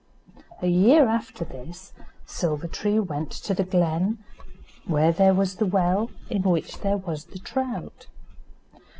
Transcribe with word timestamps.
A 0.63 0.67
year 0.67 1.07
after 1.07 1.45
this 1.45 1.93
Silver 2.25 2.67
tree 2.67 2.97
went 2.99 3.29
to 3.33 3.53
the 3.53 3.63
glen, 3.63 4.17
where 4.87 5.11
there 5.11 5.35
was 5.35 5.57
the 5.57 5.67
well 5.67 6.09
in 6.27 6.41
which 6.41 6.79
there 6.79 6.97
was 6.97 7.25
the 7.25 7.37
trout. 7.37 8.07